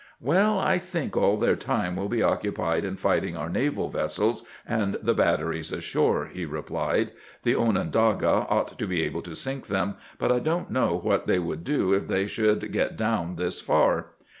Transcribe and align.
""Well, 0.19 0.57
I 0.57 0.79
think 0.79 1.15
all 1.15 1.37
their 1.37 1.55
time 1.55 1.95
will 1.95 2.09
be 2.09 2.23
occupied 2.23 2.85
in 2.85 2.95
fight 2.95 3.23
ing' 3.23 3.37
our 3.37 3.51
naval 3.51 3.87
vessels 3.87 4.43
and 4.67 4.97
the 4.99 5.13
batteries 5.13 5.71
ashore," 5.71 6.25
he 6.25 6.43
re 6.43 6.63
plied." 6.63 7.11
The 7.43 7.53
Onondaga 7.55 8.47
ought 8.49 8.79
to 8.79 8.87
be 8.87 9.03
able 9.03 9.21
to 9.21 9.35
sink 9.35 9.67
them, 9.67 9.97
but 10.17 10.31
I 10.31 10.39
don't 10.39 10.71
know 10.71 10.95
what 10.97 11.27
they 11.27 11.37
would 11.37 11.63
do 11.63 11.93
if 11.93 12.07
they 12.07 12.25
should 12.25 12.71
get 12.71 12.97
down 12.97 13.35
this 13.35 13.61
far." 13.61 14.13